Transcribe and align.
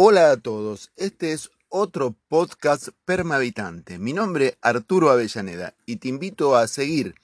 Hola 0.00 0.30
a 0.30 0.36
todos, 0.36 0.92
este 0.94 1.32
es 1.32 1.50
otro 1.68 2.14
podcast 2.28 2.90
permavitante. 3.04 3.98
Mi 3.98 4.12
nombre 4.12 4.46
es 4.46 4.58
Arturo 4.62 5.10
Avellaneda 5.10 5.74
y 5.86 5.96
te 5.96 6.06
invito 6.06 6.54
a 6.54 6.68
seguir 6.68 7.16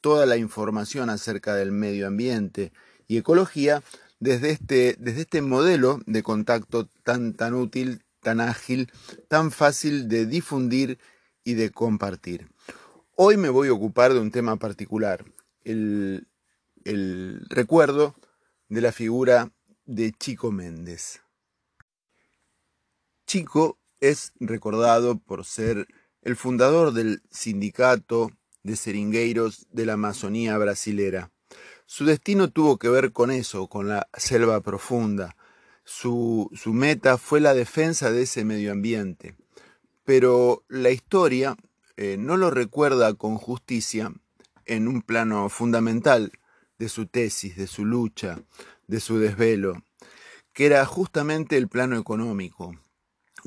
toda 0.00 0.26
la 0.26 0.36
información 0.36 1.08
acerca 1.08 1.54
del 1.54 1.70
medio 1.70 2.08
ambiente 2.08 2.72
y 3.06 3.18
ecología 3.18 3.80
desde 4.18 4.50
este, 4.50 4.96
desde 4.98 5.20
este 5.20 5.40
modelo 5.40 6.00
de 6.06 6.24
contacto 6.24 6.88
tan, 7.04 7.34
tan 7.34 7.54
útil, 7.54 8.02
tan 8.22 8.40
ágil, 8.40 8.90
tan 9.28 9.52
fácil 9.52 10.08
de 10.08 10.26
difundir 10.26 10.98
y 11.44 11.54
de 11.54 11.70
compartir. 11.70 12.48
Hoy 13.14 13.36
me 13.36 13.50
voy 13.50 13.68
a 13.68 13.72
ocupar 13.72 14.12
de 14.12 14.18
un 14.18 14.32
tema 14.32 14.56
particular, 14.56 15.24
el, 15.62 16.26
el 16.84 17.46
recuerdo 17.48 18.16
de 18.68 18.80
la 18.80 18.90
figura 18.90 19.52
de 19.84 20.10
Chico 20.10 20.50
Méndez. 20.50 21.20
Chico 23.26 23.76
es 23.98 24.32
recordado 24.38 25.18
por 25.18 25.44
ser 25.44 25.88
el 26.22 26.36
fundador 26.36 26.92
del 26.92 27.22
sindicato 27.28 28.30
de 28.62 28.76
seringueiros 28.76 29.66
de 29.72 29.84
la 29.84 29.94
Amazonía 29.94 30.56
brasilera. 30.58 31.32
Su 31.86 32.04
destino 32.04 32.50
tuvo 32.50 32.78
que 32.78 32.88
ver 32.88 33.10
con 33.12 33.32
eso, 33.32 33.66
con 33.66 33.88
la 33.88 34.08
selva 34.16 34.60
profunda. 34.60 35.36
Su, 35.82 36.50
su 36.54 36.72
meta 36.72 37.18
fue 37.18 37.40
la 37.40 37.52
defensa 37.52 38.12
de 38.12 38.22
ese 38.22 38.44
medio 38.44 38.70
ambiente. 38.70 39.36
Pero 40.04 40.64
la 40.68 40.90
historia 40.90 41.56
eh, 41.96 42.16
no 42.18 42.36
lo 42.36 42.50
recuerda 42.50 43.14
con 43.14 43.38
justicia 43.38 44.12
en 44.66 44.86
un 44.86 45.02
plano 45.02 45.48
fundamental 45.48 46.30
de 46.78 46.88
su 46.88 47.06
tesis, 47.06 47.56
de 47.56 47.66
su 47.66 47.84
lucha, 47.84 48.40
de 48.86 49.00
su 49.00 49.18
desvelo, 49.18 49.82
que 50.52 50.66
era 50.66 50.84
justamente 50.86 51.56
el 51.56 51.68
plano 51.68 51.98
económico, 51.98 52.76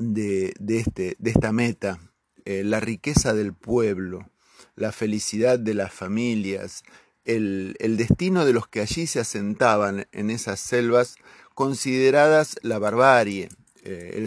de, 0.00 0.54
este, 0.68 1.16
de 1.18 1.30
esta 1.30 1.52
meta, 1.52 2.00
eh, 2.44 2.64
la 2.64 2.80
riqueza 2.80 3.34
del 3.34 3.54
pueblo, 3.54 4.30
la 4.74 4.92
felicidad 4.92 5.58
de 5.58 5.74
las 5.74 5.92
familias, 5.92 6.82
el, 7.24 7.76
destino 7.98 8.44
de 8.44 8.52
los 8.52 8.66
que 8.66 8.80
allí 8.80 9.06
se 9.06 9.20
asentaban 9.20 10.06
en 10.12 10.30
esas 10.30 10.58
selvas 10.58 11.16
consideradas 11.54 12.56
la 12.62 12.78
barbarie, 12.78 13.50
eh, 13.82 14.26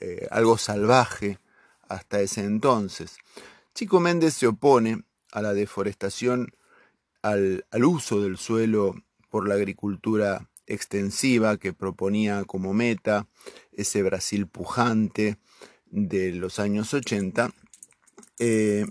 eh, 0.00 0.28
algo 0.30 0.58
salvaje 0.58 1.38
hasta 1.88 2.20
ese 2.20 2.44
entonces. 2.44 3.16
Chico 3.74 3.98
Méndez 3.98 4.34
se 4.34 4.46
opone 4.46 5.04
a 5.32 5.42
la 5.42 5.54
deforestación, 5.54 6.54
al, 7.22 7.64
al 7.70 7.84
uso 7.84 8.20
del 8.20 8.36
suelo 8.36 8.94
por 9.30 9.48
la 9.48 9.54
agricultura 9.54 10.48
extensiva 10.66 11.56
que 11.58 11.72
proponía 11.72 12.44
como 12.44 12.74
meta 12.74 13.26
ese 13.72 14.02
Brasil 14.02 14.46
pujante 14.46 15.38
de 15.86 16.32
los 16.32 16.58
años 16.58 16.92
80, 16.92 17.50
eh, 18.38 18.86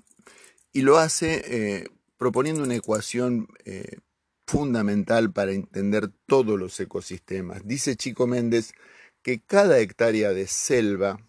y 0.74 0.82
lo 0.82 0.98
hace 0.98 1.44
eh, 1.46 1.88
proponiendo 2.18 2.64
una 2.64 2.76
ecuación 2.76 3.48
eh, 3.66 4.00
fundamental 4.46 5.32
para 5.32 5.52
entender 5.52 6.10
todos 6.26 6.60
los 6.60 6.80
ecosistemas. 6.80 7.62
Dice 7.66 7.96
Chico 7.96 8.28
Méndez 8.28 8.74
que 9.22 9.40
cada 9.40 9.80
hectárea 9.80 10.34
de 10.34 10.48
selva 10.48 11.20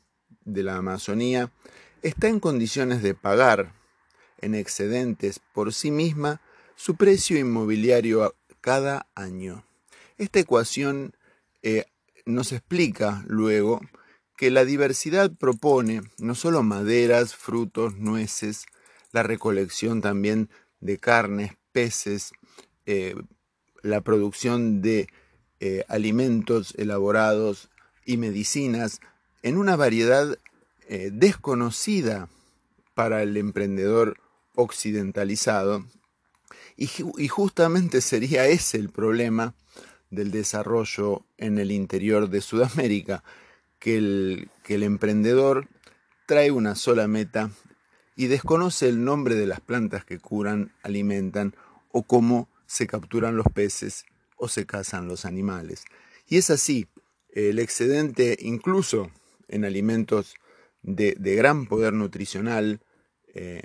de 0.45 0.63
la 0.63 0.77
Amazonía 0.77 1.51
está 2.03 2.29
en 2.29 2.41
condiciones 2.41 3.03
de 3.03 3.15
pagar 3.15 3.73
en 4.39 4.55
excedentes 4.55 5.41
por 5.55 5.73
sí 5.73 5.91
misma 5.91 6.41
su 6.77 6.97
precio 6.97 7.39
inmobiliario 7.39 8.35
cada 8.61 9.09
año. 9.15 9.66
Esta 10.19 10.41
ecuación 10.41 11.15
eh, 11.63 11.85
nos 12.25 12.53
explica 12.53 13.23
luego 13.27 13.83
que 14.39 14.51
la 14.51 14.65
diversidad 14.65 15.31
propone 15.31 16.01
no 16.19 16.35
solo 16.35 16.63
maderas, 16.63 17.35
frutos, 17.35 17.97
nueces, 17.97 18.65
la 19.13 19.23
recolección 19.23 20.01
también 20.01 20.49
de 20.81 20.97
carnes, 20.97 21.53
peces, 21.73 22.33
eh, 22.87 23.15
la 23.83 24.01
producción 24.01 24.81
de 24.81 25.09
eh, 25.61 25.85
alimentos 25.87 26.75
elaborados 26.79 27.69
y 28.07 28.17
medicinas 28.17 29.01
en 29.43 29.59
una 29.59 29.77
variedad 29.77 30.39
desconocida 30.89 32.29
para 32.95 33.25
el 33.25 33.37
emprendedor 33.37 34.19
occidentalizado. 34.55 35.85
Y, 36.77 36.89
y 37.19 37.27
justamente 37.27 38.01
sería 38.01 38.47
ese 38.47 38.79
el 38.79 38.91
problema 38.91 39.57
del 40.11 40.31
desarrollo 40.31 41.25
en 41.37 41.59
el 41.59 41.71
interior 41.71 42.29
de 42.29 42.41
Sudamérica, 42.41 43.25
que 43.79 43.97
el, 43.99 44.51
que 44.63 44.77
el 44.77 44.83
emprendedor 44.83 45.69
trae 46.27 46.51
una 46.51 46.75
sola 46.75 47.07
meta 47.07 47.51
y 48.17 48.27
desconoce 48.27 48.89
el 48.89 49.05
nombre 49.05 49.35
de 49.35 49.47
las 49.47 49.61
plantas 49.61 50.05
que 50.05 50.19
curan, 50.19 50.73
alimentan 50.83 51.55
o 51.93 52.03
cómo 52.03 52.49
se 52.67 52.87
capturan 52.87 53.37
los 53.37 53.47
peces 53.55 54.07
o 54.37 54.49
se 54.49 54.67
cazan 54.67 55.07
los 55.09 55.25
animales. 55.25 55.85
Y 56.27 56.39
es 56.39 56.51
así, 56.51 56.89
el 57.29 57.59
excedente 57.59 58.37
incluso 58.41 59.11
en 59.49 59.65
alimentos 59.65 60.35
de, 60.83 61.15
gran 61.19 61.67
poder 61.67 61.93
nutricional 61.93 62.81
eh, 63.35 63.63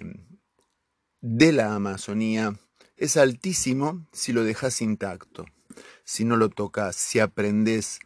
de 1.21 1.51
la 1.51 1.75
Amazonía 1.75 2.55
es 2.97 3.17
altísimo 3.17 4.05
si 4.11 4.33
lo 4.33 4.43
dejas 4.43 4.81
intacto 4.81 5.45
si 6.11 6.25
no 6.25 6.35
lo 6.35 6.49
tocas, 6.49 6.97
si 6.97 7.19
aprendes 7.19 7.99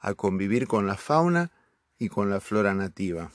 a 0.00 0.14
convivir 0.14 0.66
con 0.66 0.88
la 0.88 0.96
fauna 0.96 1.52
y 1.96 2.08
con 2.08 2.28
la 2.28 2.40
flora 2.40 2.74
nativa. 2.74 3.30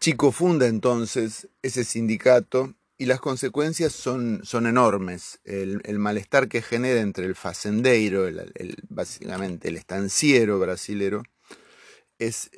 Chico 0.00 0.32
funda 0.32 0.66
entonces 0.66 1.48
ese 1.60 1.84
sindicato 1.84 2.74
y 2.96 3.04
las 3.04 3.20
consecuencias 3.20 3.92
son, 3.92 4.40
son 4.42 4.66
enormes. 4.66 5.38
El, 5.44 5.98
malestar 5.98 6.48
que 6.48 6.62
genera 6.62 7.00
entre 7.00 7.26
el 7.26 7.34
facendeiro, 7.34 8.26
el, 8.26 8.76
básicamente 8.88 9.68
el 9.68 9.76
estanciero 9.76 10.58
brasilero, 10.58 11.24
es, 12.18 12.50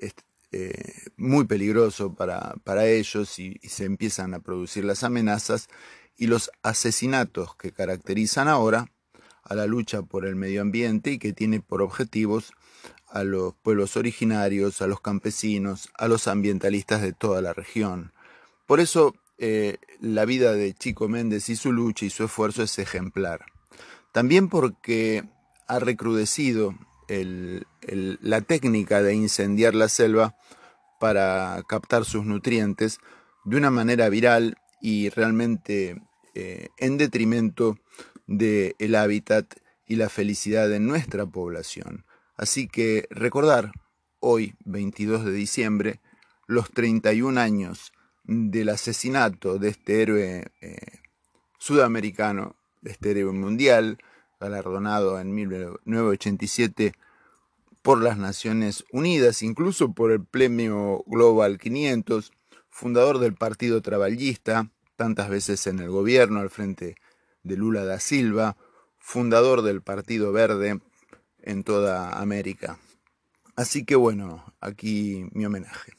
eh, 0.52 0.92
muy 1.16 1.44
peligroso 1.46 2.14
para, 2.14 2.54
para 2.62 2.86
ellos 2.86 3.36
y, 3.40 3.58
se 3.64 3.84
empiezan 3.84 4.32
a 4.34 4.38
producir 4.38 4.84
las 4.84 5.02
amenazas 5.02 5.66
y 6.16 6.28
los 6.28 6.52
asesinatos 6.62 7.56
que 7.56 7.72
caracterizan 7.72 8.46
ahora 8.46 8.92
a 9.48 9.54
la 9.54 9.66
lucha 9.66 10.02
por 10.02 10.26
el 10.26 10.36
medio 10.36 10.62
ambiente 10.62 11.12
y 11.12 11.18
que 11.18 11.32
tiene 11.32 11.60
por 11.60 11.82
objetivos 11.82 12.52
a 13.08 13.24
los 13.24 13.54
pueblos 13.54 13.96
originarios, 13.96 14.82
a 14.82 14.86
los 14.86 15.00
campesinos, 15.00 15.88
a 15.96 16.08
los 16.08 16.28
ambientalistas 16.28 17.00
de 17.00 17.12
toda 17.12 17.40
la 17.40 17.52
región. 17.52 18.12
Por 18.66 18.80
eso 18.80 19.14
eh, 19.38 19.78
la 20.00 20.24
vida 20.24 20.52
de 20.52 20.74
Chico 20.74 21.08
Méndez 21.08 21.48
y 21.48 21.56
su 21.56 21.72
lucha 21.72 22.04
y 22.04 22.10
su 22.10 22.24
esfuerzo 22.24 22.62
es 22.62 22.78
ejemplar. 22.78 23.46
También 24.12 24.48
porque 24.48 25.24
ha 25.66 25.78
recrudecido 25.78 26.74
la 27.08 28.40
técnica 28.42 29.02
de 29.02 29.14
incendiar 29.14 29.74
la 29.74 29.88
selva 29.88 30.36
para 31.00 31.62
captar 31.66 32.04
sus 32.04 32.24
nutrientes 32.26 32.98
de 33.44 33.56
una 33.56 33.70
manera 33.70 34.08
viral 34.08 34.58
y 34.82 35.08
realmente 35.08 36.02
eh, 36.34 36.68
en 36.76 36.98
detrimento 36.98 37.78
del 38.28 38.94
hábitat 38.94 39.54
y 39.86 39.96
la 39.96 40.08
felicidad 40.08 40.68
de 40.68 40.78
nuestra 40.78 41.26
población. 41.26 42.04
Así 42.36 42.68
que 42.68 43.08
recordar 43.10 43.72
hoy, 44.20 44.54
22 44.64 45.24
de 45.24 45.32
diciembre, 45.32 46.00
los 46.46 46.70
31 46.70 47.40
años 47.40 47.92
del 48.24 48.68
asesinato 48.68 49.58
de 49.58 49.70
este 49.70 50.02
héroe 50.02 50.52
eh, 50.60 50.76
sudamericano, 51.58 52.54
de 52.82 52.92
este 52.92 53.10
héroe 53.10 53.32
mundial, 53.32 53.98
galardonado 54.38 55.18
en 55.18 55.34
1987 55.34 56.92
por 57.82 58.02
las 58.02 58.18
Naciones 58.18 58.84
Unidas, 58.92 59.42
incluso 59.42 59.92
por 59.92 60.12
el 60.12 60.24
premio 60.24 61.02
Global 61.06 61.58
500, 61.58 62.32
fundador 62.68 63.18
del 63.18 63.34
Partido 63.34 63.80
Traballista, 63.80 64.70
tantas 64.96 65.30
veces 65.30 65.66
en 65.66 65.78
el 65.78 65.88
gobierno 65.88 66.40
al 66.40 66.50
frente 66.50 66.96
de 67.48 67.56
Lula 67.56 67.84
da 67.84 67.98
Silva, 67.98 68.56
fundador 68.98 69.62
del 69.62 69.82
Partido 69.82 70.30
Verde 70.32 70.80
en 71.42 71.64
toda 71.64 72.20
América. 72.20 72.78
Así 73.56 73.84
que 73.84 73.96
bueno, 73.96 74.54
aquí 74.60 75.28
mi 75.32 75.46
homenaje. 75.46 75.94